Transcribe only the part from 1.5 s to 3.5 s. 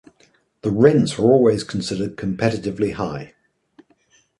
considered competitively high.